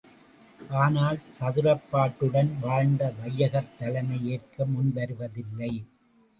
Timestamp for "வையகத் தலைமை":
3.19-4.19